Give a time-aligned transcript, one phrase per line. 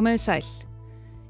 [0.00, 0.46] Komiði sæl.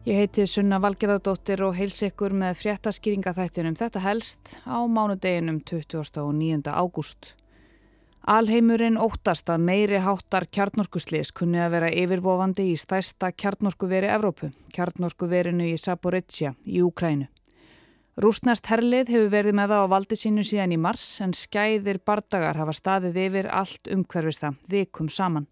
[0.07, 6.71] Ég heiti Sunna Valgerðardóttir og heils ykkur með fréttaskýringaþættunum þetta helst á mánudeginum 29.
[6.71, 7.32] ágúst.
[8.30, 15.66] Alheimurinn óttast að meiri háttar kjarnorkuslis kunni að vera yfirvofandi í stæsta kjarnorkuveri Evrópu, kjarnorkuverinu
[15.73, 17.27] í Saporizia í Úkrænu.
[18.22, 22.63] Rúsnast herlið hefur verið með það á valdi sínu síðan í mars en skæðir bardagar
[22.63, 25.50] hafa staðið yfir allt umhverfista vikum saman.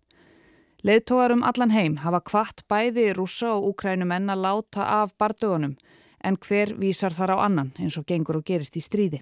[0.87, 5.75] Leðtógar um allan heim hafa kvart bæði rúsa og úkrænumenn að láta af bardögunum
[6.23, 9.19] en hver vísar þar á annan eins og gengur og gerist í stríði.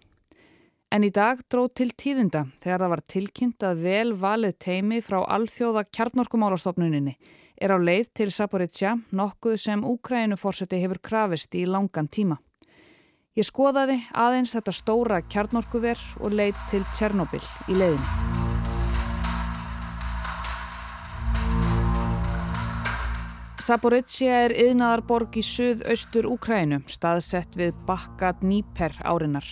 [0.92, 5.22] En í dag dróð til tíðinda þegar það var tilkynnt að vel valið teimi frá
[5.24, 7.16] alþjóða kjarnorkumálastofnuninni
[7.56, 12.36] er á leið til Saporizja nokkuð sem Úkrænufórseti hefur krafist í langan tíma.
[13.36, 18.45] Ég skoðaði aðeins þetta stóra kjarnorkuver og leið til Tjernobyl í leiðinu.
[23.66, 29.48] Saporizia er yðnaðarborg í suð-austur Úkrænu, staðsett við bakka Dníper árinar.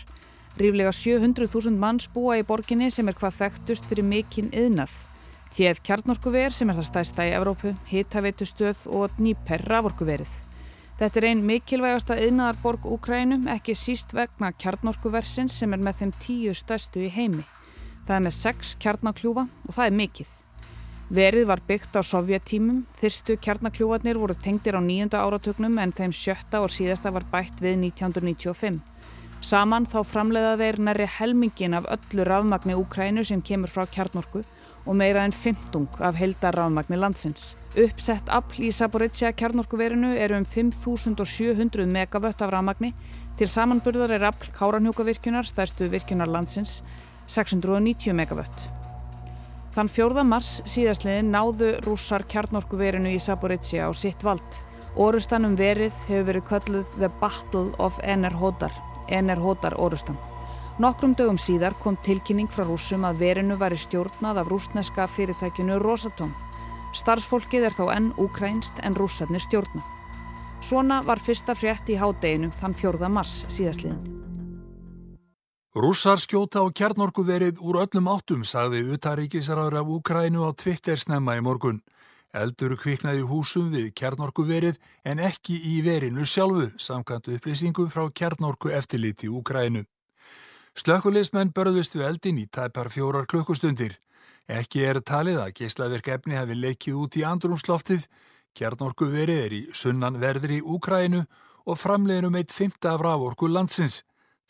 [0.54, 4.92] Ríflega 700.000 manns búa í borginni sem er hvað þekktust fyrir mikinn yðnað.
[5.56, 10.30] Tjeð kjarnorkuver sem er það stæsta í Evrópu, hitaveitustöð og Dníper raforkuverið.
[11.00, 16.54] Þetta er einn mikilvægasta yðnaðarborg Úkrænu, ekki síst vegna kjarnorkuversins sem er með þeim tíu
[16.54, 17.42] stærstu í heimi.
[18.06, 20.32] Það er með sex kjarnakljúfa og það er mikill.
[21.12, 26.62] Verið var byggt á sovjettímum, fyrstu kjarnakljúarnir voru tengdir á nýjunda áratögnum en þeim sjötta
[26.64, 28.80] og síðasta var bætt við 1995.
[29.44, 34.40] Saman þá framleiða þeir næri helmingin af öllu rafmagni Úkrænu sem kemur frá kjarnorku
[34.86, 37.52] og meira en 15 af heldar rafmagni landsins.
[37.76, 42.94] Uppsett afl í Saporizia kjarnorkuverinu eru um 5700 megavött af rafmagni,
[43.36, 46.80] til samanburðar er afl Káranhjúkavirkjunar, stærstu virkunar landsins,
[47.26, 48.83] 690 megavött.
[49.74, 50.22] Þann 4.
[50.22, 54.58] mars síðastliðin náðu rússar kjarnorkuverinu í Saporizia á sitt vald.
[54.94, 58.70] Orustanum verið hefur verið kölluð The Battle of Enerhodar,
[59.10, 60.14] Enerhodar orustan.
[60.78, 66.30] Nokkrum dögum síðar kom tilkynning frá rússum að verinu væri stjórnað af rúsneska fyrirtækinu Rosatom.
[66.94, 69.82] Starfsfólkið er þó enn úkrænst en rússarnir stjórna.
[70.62, 73.10] Svona var fyrsta frétt í hádeginu þann 4.
[73.10, 74.23] mars síðastliðin.
[75.74, 81.42] Rússar skjóta á kjarnorkuverið úr öllum áttum, sagði utaríkisraður af Úkrænu á Twitter snemma í
[81.42, 81.80] morgun.
[82.30, 89.26] Eldur kviknaði húsum við kjarnorkuverið en ekki í verinu sjálfu, samkvæmtu upplýsingum frá kjarnorku eftirliti
[89.26, 89.82] Úkrænu.
[90.78, 93.98] Slökkulismenn börðust við eldin í tæpar fjórar klukkustundir.
[94.46, 98.06] Ekki er talið að geislaverk efni hefði leikið út í andrumsloftið.
[98.54, 101.26] Kjarnorkuverið er í sunnan verðri Úkrænu
[101.66, 104.04] og framleginum eitt fymta af rávorku landsins.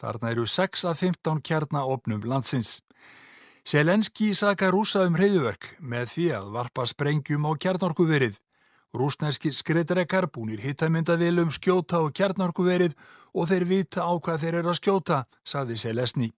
[0.04, 2.82] Þarna eru 6 af 15 kjarnaopnum landsins.
[3.64, 8.36] Selenski saka rúsa um hreyðuverk með því að varpa sprengjum á kjarnorkuverið.
[8.92, 12.92] Rúsnærskir skreitrekar búnir hittamindavilum skjóta á kjarnorkuverið
[13.32, 16.28] og þeir vita á hvað þeir eru að skjóta, saði Selesni.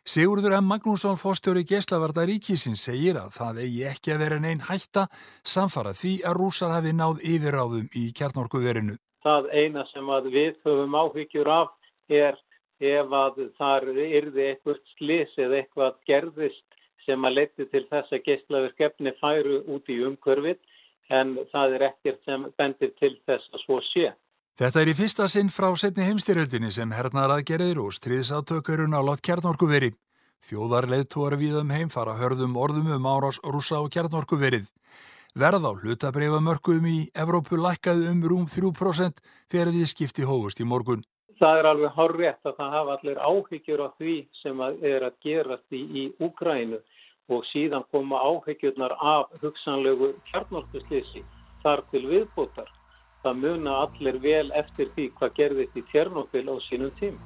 [0.00, 0.72] Sigurður M.
[0.72, 5.04] Magnússon, fórstjóri Geslavarda ríkisins, segir að það eigi ekki að vera neinn hætta
[5.44, 8.96] samfara því að rúsar hafi náð yfirráðum í kjarnorkuverinu.
[9.20, 11.76] Það eina sem við höfum áhyggjur af
[12.08, 12.40] er
[12.80, 16.64] ef að þar yrði eitthvað slis eða eitthvað gerðist
[17.06, 20.58] sem að leti til þess að geyslaverkefni færu út í umkörfið
[21.10, 24.12] en það er ekkert sem bendir til þess að svo sé.
[24.60, 29.22] Þetta er í fyrsta sinn frá setni heimstyrjöldinni sem hernar aðgerðir og stríðsátökurinn á lott
[29.24, 29.94] kjarnorkuveri.
[30.44, 34.68] Þjóðarleðtúar við um heim fara hörðum orðum um árás rúsa á kjarnorkuverið.
[35.36, 39.20] Verð á hlutabreyfamörkuðum í Evrópu lækkaði um rúm 3%
[39.52, 41.04] þegar við skipti hófust í morgun
[41.40, 45.16] það er alveg horrið að það hafa allir áhyggjur á því sem að er að
[45.24, 46.80] gerast í, í Úgrænu
[47.30, 51.24] og síðan koma áhyggjurnar af hugsanlegu kjarnorkuslýsi
[51.62, 52.68] þar til viðbútar.
[53.24, 57.18] Það muna allir vel eftir því hvað gerðist í Tjernobyl á sínum tím.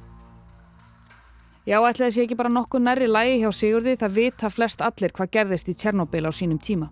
[1.65, 5.31] Já, ætlaði sé ekki bara nokkuð nærri lægi hjá Sigurði það vita flest allir hvað
[5.39, 6.91] gerðist í Tjernobyl á sínum tíma.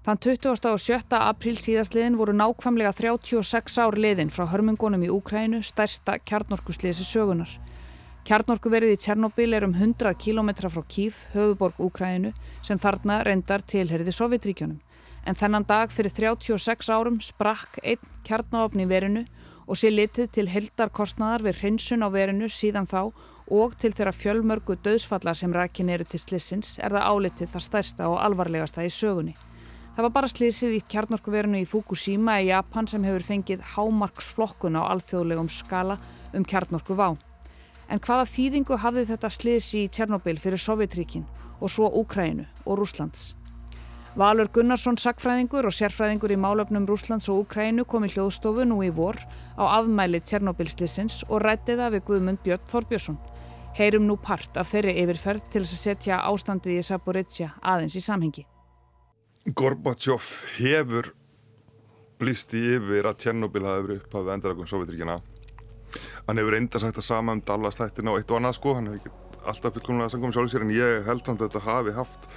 [0.00, 1.12] Þann 27.
[1.12, 7.50] apríl síðastliðin voru nákvæmlega 36 ár liðin frá hörmungunum í Úkrænu stærsta kjarnorkusliðsi sögunar.
[8.24, 12.30] Kjarnorkuverið í Tjernobyl er um 100 km frá Kív, höfuborg Úkrænu,
[12.64, 14.80] sem þarna reyndar tilherði Sovjetríkjónum.
[15.28, 19.26] En þennan dag fyrir 36 árum sprakk einn kjarnáfni verinu
[19.66, 23.12] og sé litið til heldarkostnaðar við hrinsun á verinu síðan þá
[23.52, 28.08] og til þeirra fjölmörgu döðsfalla sem rækin eru til slissins er það álitið það stærsta
[28.08, 29.36] og alvarlegasta í sögunni.
[30.00, 34.88] Það var bara slísið í kjarnorkuverinu í Fukushima í Japan sem hefur fengið hámarksflokkun á
[34.94, 35.98] alþjóðlegum skala
[36.32, 37.10] um kjarnorku vá.
[37.92, 41.26] En hvaða þýðingu hafði þetta slísi í Tjernobyl fyrir Sovjetríkin
[41.60, 43.34] og svo Úkrænu og Rúslands?
[44.16, 48.88] Valur Gunnarsson, sakfræðingur og sérfræðingur í málöfnum Rúslands og Ukrænu kom í hljóðstofu nú í
[48.88, 49.20] vor
[49.60, 53.20] á afmæli Tjernobilslisins og rætti það við Guðmund Björn Þorbjörnsson.
[53.76, 58.46] Heyrum nú part af þeirri yfirferð til að setja ástandið í Saporizia aðeins í samhengi.
[59.48, 60.20] Gorbachev
[60.58, 61.06] hefur
[62.20, 65.14] lísti yfir að Tjernobyl hafi verið upphafið endalagum Sovjetríkjana.
[66.26, 68.90] Hann hefur reynda sagt það sama um Dallas þættina og eitt og annað sko, hann
[68.90, 69.14] hefur ekki
[69.48, 72.28] alltaf fullkomlega sangum sjálf sér en ég held samt að þetta hafi haft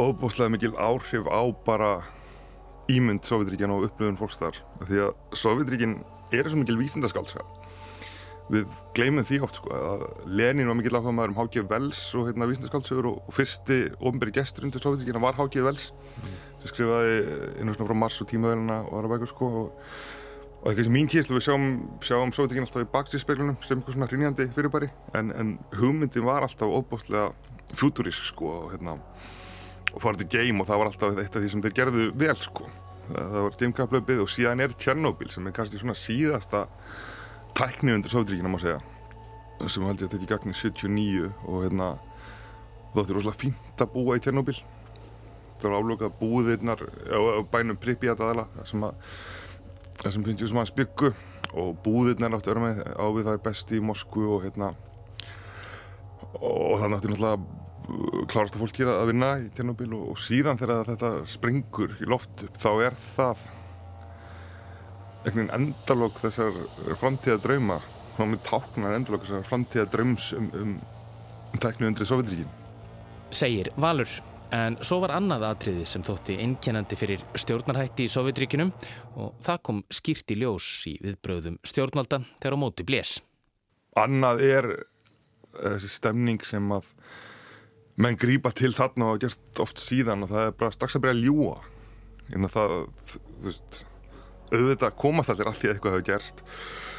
[0.00, 1.92] óbúslega mikil áhrif á bara
[2.88, 4.62] ímynd Sovjetríkjan og upplöfun fólks þar.
[4.80, 5.98] Því að Sovjetríkin
[6.32, 7.44] er svo mikil vísindaskálska
[8.52, 11.62] við gleymum því oft sko að Lenin var mikil áhuga maður um H.G.
[11.70, 15.62] Wells og hérna vísindaskálsögur og, og fyrsti ofnbæri gestur undir Sovjetríkina var H.G.
[15.64, 16.34] Wells mm.
[16.60, 17.14] sem skrifaði
[17.60, 19.88] einu svona frá Mars og tímavelina og aðra bækur sko og,
[20.60, 21.66] og það er kannski mín kýrslu við sjáum,
[22.04, 26.68] sjáum Sovjetríkina alltaf í bakstíðspeglunum sem eitthvað svona hrýnjandi fyrirbæri en, en hugmyndin var alltaf
[26.68, 27.30] óbúslega
[27.74, 28.98] futurísk sko og hérna
[29.94, 32.36] og farið til game og það var alltaf eitt af því sem þeir gerðu vel
[32.40, 32.68] sko.
[33.04, 33.52] Það var
[37.54, 38.80] tækni undir Sovjetríkina má segja
[39.70, 41.92] sem held ég að tekja í gagni 79 og hérna
[42.94, 44.56] þótti rosalega fínt að búa í Tjernobyl.
[45.62, 47.18] Það var álokað búðirnar á
[47.50, 48.98] bænum Pripyat aðala sem að
[50.02, 51.12] finnst ég sem aðeins byggu
[51.54, 54.72] og búðirnar áttu örmið á við það er besti í Moskvu og hérna
[56.42, 57.62] og það nátti náttúrulega
[58.32, 62.70] klárasta fólkið að vinna í Tjernobyl og, og síðan þegar þetta springur í loft þá
[62.88, 63.44] er það
[65.24, 66.56] einhvern veginn endalók þessar
[67.00, 67.80] framtíða drauma
[68.14, 70.76] þá með táknar endalók þessar framtíða draums um, um,
[71.52, 72.52] um tæknu undrið Sovjetríkin
[73.34, 74.10] Segir Valur.
[74.54, 78.70] En svo var annað atriði sem þótti einkennandi fyrir stjórnarhætti í Sovjetríkinum
[79.18, 83.16] og það kom skýrt í ljós í viðbröðum stjórnvalda þegar á móti blés.
[83.98, 84.68] Annað er
[85.56, 86.92] þessi stemning sem að
[87.98, 91.16] menn grýpa til þarna og gert oft síðan og það er bara strax að byrja
[91.16, 91.56] að ljúa
[92.34, 92.76] en það,
[93.10, 93.84] þú veist
[94.58, 96.44] auðvitað komast allir að því að eitthvað hefur gerst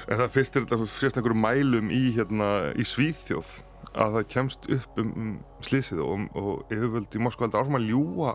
[0.05, 3.51] en það fyrst er þetta fyrst einhverju mælum í, hérna, í Svíþjóð
[3.95, 5.29] að það kemst upp um, um
[5.65, 8.33] slísið og, og yfirvöld í Moskva heldur áfram að ljúa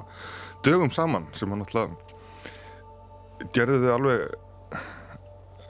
[0.66, 4.24] dögum saman sem hann alltaf gerði þau alveg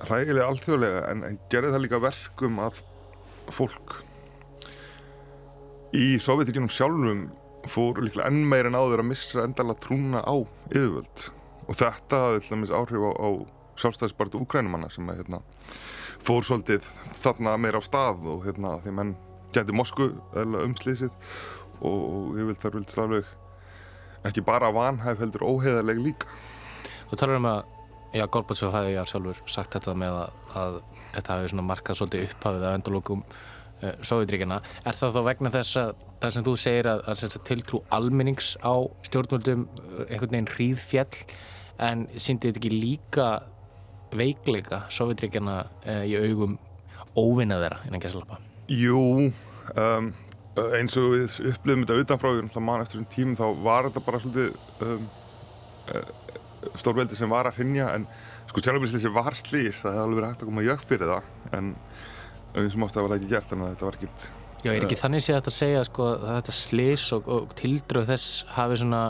[0.08, 2.80] hrægilega alþjóðlega en, en gerði það líka verkum að
[3.50, 3.98] fólk
[5.96, 7.26] í Sovjetíkinum sjálfum
[7.68, 10.34] fór líklega enn meir en áður að missa endala trúna á
[10.70, 11.28] yfirvöld
[11.66, 13.28] og þetta hafði dæmis áhrif á, á
[13.80, 15.40] sjálfstæðisbartu úkrænumanna sem að, hérna,
[16.20, 16.86] fór svolítið
[17.24, 19.14] þarna meira á stað og hérna, því menn
[19.54, 21.12] gæti Mosku umslýsið
[21.80, 23.36] og, og yfirvöld þar vildi alveg
[24.30, 26.40] ekki bara vanhæf heldur óheðarlega líka.
[27.10, 27.62] Þú talar um að
[28.12, 30.76] já, Gorbatsov hafi já sjálfur sagt þetta með að, að
[31.14, 33.24] þetta hafi markað svolítið upphafið að endalókum
[33.80, 34.60] Sovjetríkjana.
[34.84, 38.74] Er það þá vegna þess að það sem þú segir að, að tiltrú almennings á
[39.08, 41.22] stjórnvöldum eh, einhvern veginn hríð fjall
[41.80, 43.28] en síndi þetta ekki líka
[44.16, 46.58] veikleika Sovjetríkjana uh, í augum
[47.16, 48.40] óvinna þeirra innan Gessalapa?
[48.70, 49.30] Jú,
[49.78, 50.10] um,
[50.76, 54.20] eins og við upplifum þetta utanfráður, þá mann eftir þessum tímum þá var þetta bara
[54.24, 55.06] svolítið um,
[55.94, 58.06] uh, stórveldi sem var að hrinja en
[58.50, 61.72] sko sjálfbyrðislega var slís það hefði alveg verið hægt að koma jökk fyrir það en
[62.54, 64.30] eins og mást að það var ekki gert en þetta var ekkit
[64.60, 67.52] Já, er ekki uh, þannig sé þetta að segja sko, að þetta slis og, og
[67.56, 69.04] tildröð þess hafi svona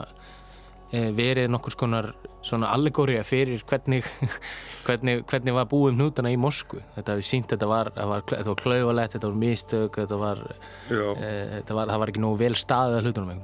[0.92, 2.12] e, verið nokkur skonar
[2.46, 4.06] svona allegóriða fyrir hvernig,
[4.86, 6.84] hvernig, hvernig var búið um hnútana í Moskvu.
[6.94, 10.44] Þetta hefði sínt að þetta var, var, var klauvalett, þetta var mistök þetta var,
[10.86, 13.42] e, þetta var það var ekki nógu vel staðið að hlutunum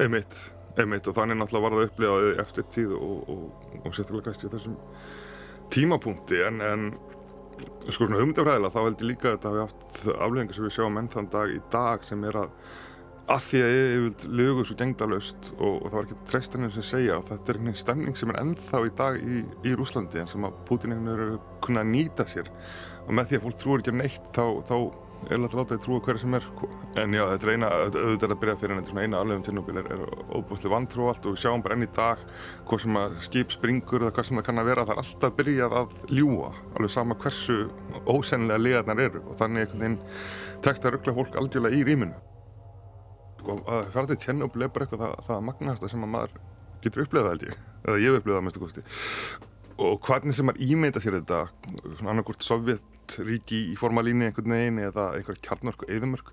[0.00, 0.38] einmitt,
[0.80, 4.76] einmitt og þannig náttúrulega var það upplifaði eftir tíð og, og, og sérstaklega kannski þessum
[5.72, 6.86] tímapunkti en, en
[7.88, 10.98] sko svona hugmyndafræðilega þá held ég líka að þetta hafi haft afleggingar sem við sjáum
[11.00, 12.56] enn þann dag í dag sem er að
[13.32, 16.86] að því að ég vil lögur svo gengdalaust og, og það var ekki treystarnir sem
[16.86, 20.30] segja að þetta er einhvern stemning sem er ennþá í dag í, í Rúslandi en
[20.30, 22.50] sem að Putin einhvern veginn eru kunnað að nýta sér.
[23.06, 24.76] Og með því að fólk trúur ekki neitt þá, þá
[25.28, 26.68] er alltaf látað að trúa hverja sem er sko.
[26.98, 30.00] en já, þetta er eina, auðvitað að byrja fyrir en eina alvegum Tjernobyl er, er
[30.34, 32.24] óbúslega vantrú allt og við sjáum bara enn í dag
[32.68, 35.36] hvað sem að skip springur eða hvað sem það kann að vera það er alltaf
[35.38, 37.58] byrjað að ljúa alveg sama hversu
[38.06, 39.20] ósennilega liðarnar eru.
[39.28, 40.00] Og þannig einhvern veginn
[40.66, 42.18] tekst að ruggla fólk algjörlega í rýminu.
[43.42, 46.36] Sko, að fara til Tjernobyl er bara eitthvað það, það magnasta sem að maður
[46.82, 47.54] getur upplegað held ég,
[48.02, 49.48] ég
[49.82, 51.46] og hvernig sem maður ímeita sér þetta
[51.96, 52.82] svona annarkort Sovjet
[53.26, 56.32] ríki í formalíni einhvern veginn eða einhver kjarnmörk og eðumörk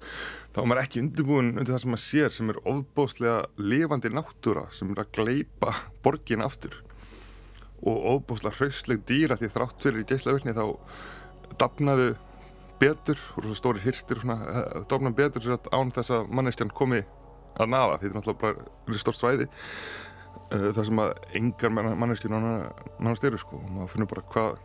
[0.55, 4.65] þá er maður ekki undirbúin undir það sem maður sér sem er ofbóstlega lifandi náttúra
[4.75, 6.79] sem er að gleipa borgin aftur.
[7.79, 10.65] Og ofbóstlega hrausleg dýra því þrátt fyrir í geyslaverkni þá
[11.59, 12.11] dapnaðu
[12.79, 17.01] betur og svona stóri hyrstir eh, dapnaðu betur án þess að mannestjan komi
[17.59, 19.47] að nafa því þetta er náttúrulega bara stórt svæði
[20.53, 23.59] uh, það sem að engar manneskjur nánast eru sko.
[23.59, 24.59] Og maður finnur bara hvað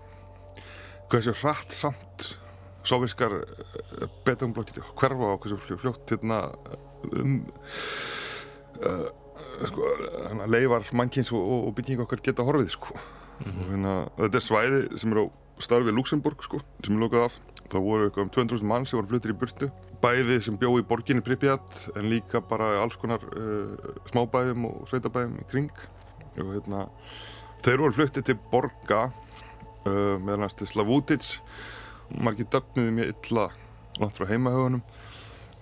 [1.08, 2.30] hvað þessu hratt samt
[2.84, 6.40] soviskar uh, betungblokkir hverfa á hversu fljótt hérna,
[7.12, 7.38] um
[8.84, 9.06] uh,
[9.64, 9.88] sko,
[10.50, 12.98] leifar mannkins og, og bygging okkar geta horfið sko.
[13.38, 13.60] Mm -hmm.
[13.60, 15.26] og hérna, þetta er svæði sem er á
[15.58, 17.40] starfið Luxemburg sko sem er lokað af.
[17.72, 19.70] Það voru eitthvað um 200.000 mann sem voru fluttir í burtu.
[20.02, 23.76] Bæði sem bjóð í borginni Pripyat en líka bara alls konar uh,
[24.10, 25.70] smábæðum og sveitabæðum í kring.
[26.38, 26.88] Og hérna
[27.62, 29.12] þeir voru fluttið til borga
[29.88, 31.38] uh, meðan til Slavútits
[32.12, 33.48] margir dögnuði mjög illa
[34.00, 34.82] langt frá heimahögunum.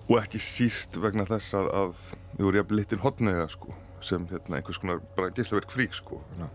[0.09, 1.93] Og ekki síst vegna þess að, að
[2.35, 6.19] við vorum jafnvel litil hotnega sko sem hérna, einhvers konar bara gíslaverk frík sko.
[6.33, 6.49] Hérna,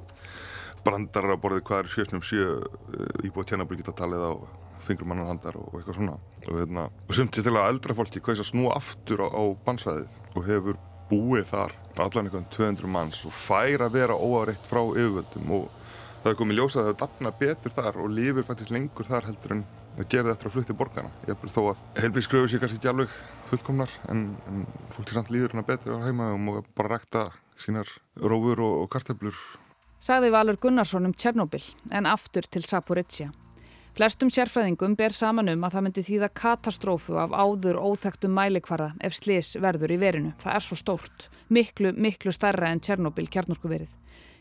[0.84, 4.32] brandar á borðið hvað er sjöfnum sjö uh, íbúið tjernabli geta talið á
[4.84, 6.18] fingrumannarhandar og eitthvað svona.
[6.44, 9.42] Og, hérna, og sem til að eldra fólki hvað er að snúa aftur á, á
[9.64, 14.82] bansvæðið og hefur búið þar allan einhvern 200 manns og fær að vera óáreitt frá
[14.84, 15.77] yfirvöldum og
[16.22, 19.56] það er komið ljósað að það dapna betur þar og lifir faktisk lengur þar heldur
[19.56, 19.64] en
[19.98, 22.92] að gera þetta á flutti borgarna ég er bara þó að heilbríðskröfu sé kannski ekki
[22.92, 23.16] alveg
[23.50, 24.62] fullkomnar en, en
[24.94, 27.25] fólk er samt líður hérna betur á heimaðum og bara rækta
[27.58, 29.42] sínar rófur og, og karteblur
[29.98, 33.32] Sagði Valur Gunnarsson um Tjernobyl en aftur til Saporizia
[33.98, 39.16] Flestum sérfræðingum ber saman um að það myndi þýða katastrófu af áður óþægtum mælikvarða ef
[39.16, 40.30] slis verður í verinu.
[40.38, 43.90] Það er svo stórt, miklu, miklu starra en Tjernobyl kjarnorkuverið.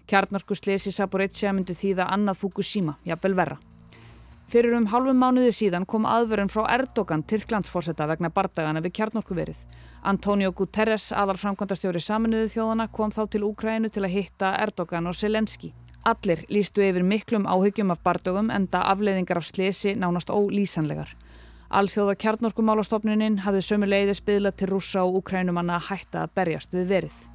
[0.07, 3.57] Í Saporizia myndi þýða annað Fukushima, jafnvel verra.
[4.47, 9.57] Fyrir um hálfum mánuði síðan kom aðverðin frá Erdogan Tyrklandsforsetta vegna bardagana við kjarnorkuverið.
[10.07, 15.73] Antonio Guterres, aðarframkvæmdastjóri saminuðu þjóðana, kom þá til Úkrænu til að hitta Erdogan og Selenski.
[16.07, 21.11] Allir lístu yfir miklum áhyggjum af bardögum enda afleiðingar af slesi nánast ólýsanlegar.
[21.67, 26.93] Alþjóða kjarnorkumálastofnunin hafði sömu leiði spiðla til rúsa og ukrænumanna að hætta að berjast við
[26.93, 27.26] verið.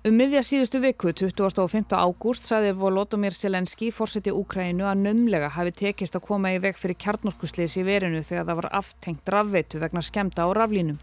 [0.00, 1.90] Um miðja síðustu viku, 25.
[1.92, 6.96] ágúst, saði Volodymyr Selenski, fórseti Úkrænu, að nömlega hafi tekist að koma í veg fyrir
[7.04, 10.96] kjarnorkuslesi í verinu þegar það var aftengt rafveitu vegna skemta á raflínum.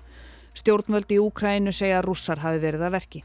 [0.58, 3.22] Stjórnvöldi í Úkrænu segja að rússar hafi verið að verki.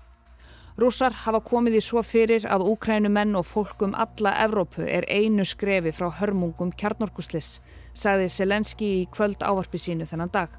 [0.76, 5.94] Rússar hafa komið í svo fyrir að úkrænumenn og fólkum alla Evrópu er einu skrefi
[5.96, 7.62] frá hörmungum kjarnorkuslis,
[7.96, 10.52] sagði Selenski í kvöld ávarpi sínu þennan dag.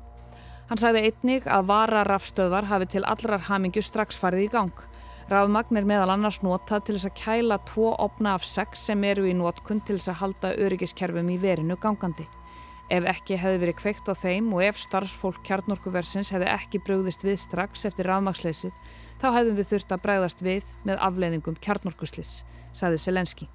[0.72, 4.74] Hann sagði einnig að vara rafstöðvar hafi til allrar hamingju strax farið í gang.
[5.34, 9.24] Rafmagn er meðal annars notað til þess að kæla tvo opna af sex sem eru
[9.26, 12.28] í notkund til þess að halda öryggiskerfum í verinu gangandi.
[12.94, 17.40] Ef ekki hefði verið kveikt á þeim og ef starfsfólk kjarnorkuversins hefði ekki bröðist við
[17.42, 18.78] strax eftir rafmagsleysið
[19.24, 22.34] þá hefðum við þurft að bregðast við með afleiðingum kjarnorkuslis,
[22.70, 23.50] saði Selenski.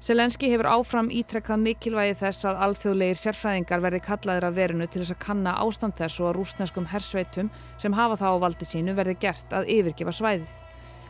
[0.00, 5.16] Selenski hefur áfram ítrekkað mikilvægi þess að alþjóðlegir sérfræðingar verði kallaðir að verinu til þess
[5.18, 9.18] að kanna ástand þess og að rúsneskum hersveitum sem hafa það á valdi sínu verði
[9.26, 10.62] gert að yfirgefa svæðið.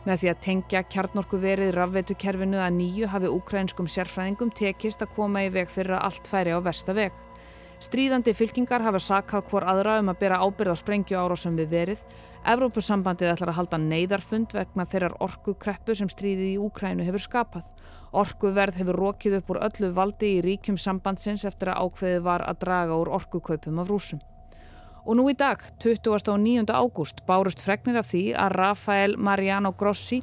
[0.07, 5.43] Með því að tengja kjarnorku verið rafveitukerfinu að nýju hafi ukrainskum sérfræðingum tekist að koma
[5.43, 7.11] í veg fyrir að allt færi á versta veg.
[7.83, 12.07] Stríðandi fylkingar hafa sakað hvor aðra um að bera ábyrð á sprengju árásum við verið
[12.47, 17.65] Evrópusambandið ætlar að halda neyðarfund vegna þeirrar orkukreppu sem stríðið í Úkrænu hefur skapað.
[18.15, 22.61] Orkuverð hefur rókið upp úr öllu valdi í ríkjum sambandsins eftir að ákveðið var að
[22.63, 24.23] draga úr orkukaupum af rúsum.
[25.07, 26.67] Og nú í dag, 29.
[26.67, 30.17] ágúst, bárust fregnir af því að Rafael Mariano Grossi,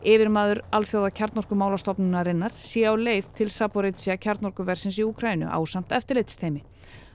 [0.00, 6.64] yfirmaður alþjóða kjarnorkumálastofnunarinnar, sé á leið til Saporizia kjarnorkuversins í Úkrænu á samt eftirleitsteimi.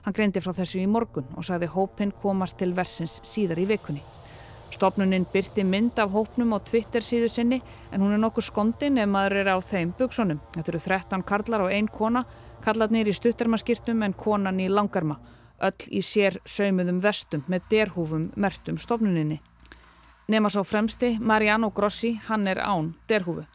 [0.06, 4.04] Hann greindi frá þessu í morgun og sagði hópin komast til versins síðar í vikunni.
[4.70, 7.58] Stopnuninn byrti mynd af hópnum á Twitter síðu sinni
[7.90, 10.38] en hún er nokkuð skondin ef maður er á þeim buksunum.
[10.54, 12.22] Þetta eru 13 karlar og ein kona,
[12.62, 15.18] karlarnir í stuttermaskýrtum en konan í langarma,
[15.62, 19.40] öll í sér saumuðum vestum með derhúfum mertum stopnuninni.
[20.28, 23.46] Nefna sá fremsti, Mariano Grossi, hann er án derhúfu.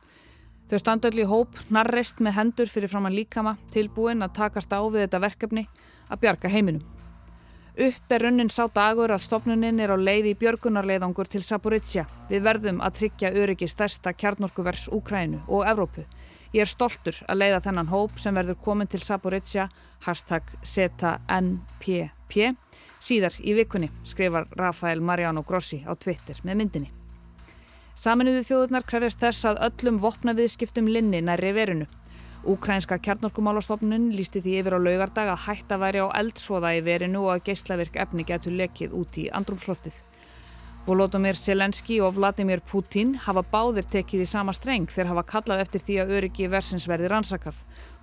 [0.72, 4.72] Þau standa öll í hóp, narrest með hendur fyrir fram að líkama, tilbúin að takast
[4.72, 5.66] á við þetta verkefni
[6.08, 6.86] að bjarga heiminum.
[7.82, 12.04] Upp er runnin sá dagur að stopnuninn er á leið í björgunarleiðangur til Saporizia.
[12.28, 16.04] Við verðum að tryggja öryggi stærsta kjarnorkuvers Úkrænu og Evrópu.
[16.52, 19.70] Ég er stoltur að leiða þennan hóp sem verður komin til Saporizia,
[20.04, 22.50] hashtag ZNPP,
[23.00, 26.92] síðar í vikunni, skrifar Rafael Mariano Grossi á Twitter með myndinni.
[27.96, 31.88] Saminuðu þjóðurnar krefjast þess að öllum vopnaviðskiptum linni næri verinu.
[32.52, 37.36] Úkrænska kjarnorkumálastofnun lísti því yfir á laugardag að hætta væri á eldsóða í verinu og
[37.36, 39.94] að geyslavirk efni getur lekið út í andrumsloftið.
[40.82, 45.84] Volodymyr Selenski og Vladimir Putin hafa báðir tekið í sama streng þegar hafa kallað eftir
[45.86, 47.60] því að öryggi versins verði rannsakað.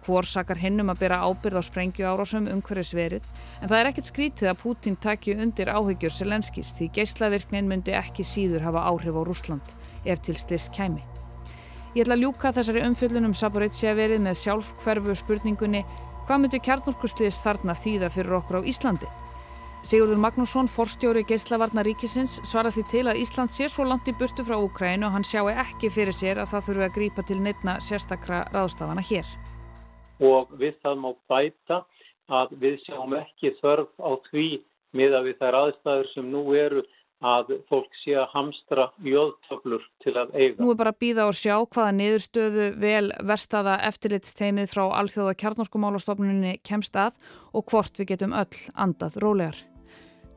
[0.07, 3.27] Hvor sakar hinnum að byrja ábyrð á sprengju árásum umhverfis verið
[3.59, 8.23] en það er ekkert skrítið að Putin takju undir áhyggjur Selenskis því geyslavirknin myndi ekki
[8.23, 9.75] síður hafa áhrif á Rúsland
[10.07, 11.03] ef til sliss kæmi.
[11.97, 15.83] Ég ætla að ljúka þessari umfjöllunum Saporizia verið með sjálfhverfu spurningunni
[16.29, 19.11] hvað myndu kjarnorkusliðis þarna þýða fyrir okkur á Íslandi?
[19.89, 24.45] Sigurður Magnússon, forstjóri Geislavarna ríkisins, svara því til að Ísland sé svo langt í burtu
[24.45, 27.79] frá Úkrænu og hann sjáu ekki fyrir sér að það þurfu að grípa til neittna
[27.81, 29.31] sérstakra ráðstafana hér.
[30.21, 31.79] Og við það má bæta
[32.29, 34.45] að við sjáum ekki þörf á því
[34.93, 36.85] miða við þær aðstæður sem nú eru
[37.25, 40.61] að fólk sé að hamstra jóðtöflur til að eiga.
[40.61, 46.59] Nú er bara að býða og sjá hvaða niðurstöðu vel verstaða eftirlitsteimið frá Alþjóða kjarnorkumálastofnunni
[46.61, 47.17] kemst að
[47.57, 49.65] og hvort við getum öll andað rólegar.